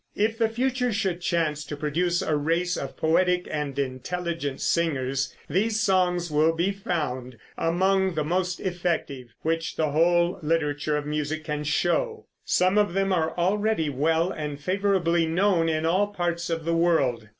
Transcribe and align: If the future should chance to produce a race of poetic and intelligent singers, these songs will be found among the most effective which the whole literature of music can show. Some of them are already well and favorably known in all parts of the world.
If 0.15 0.39
the 0.39 0.49
future 0.49 0.91
should 0.91 1.21
chance 1.21 1.63
to 1.65 1.77
produce 1.77 2.23
a 2.23 2.35
race 2.35 2.75
of 2.75 2.97
poetic 2.97 3.47
and 3.51 3.77
intelligent 3.77 4.59
singers, 4.59 5.31
these 5.47 5.79
songs 5.79 6.31
will 6.31 6.53
be 6.55 6.71
found 6.71 7.37
among 7.55 8.15
the 8.15 8.23
most 8.23 8.59
effective 8.59 9.35
which 9.43 9.75
the 9.75 9.91
whole 9.91 10.39
literature 10.41 10.97
of 10.97 11.05
music 11.05 11.43
can 11.43 11.63
show. 11.63 12.25
Some 12.43 12.79
of 12.79 12.95
them 12.95 13.13
are 13.13 13.37
already 13.37 13.91
well 13.91 14.31
and 14.31 14.59
favorably 14.59 15.27
known 15.27 15.69
in 15.69 15.85
all 15.85 16.07
parts 16.07 16.49
of 16.49 16.65
the 16.65 16.73
world. 16.73 17.27